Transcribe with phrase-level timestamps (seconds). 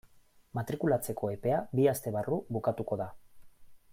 [0.59, 3.11] Matrikulatzeko epea bi aste barru bukatuko da.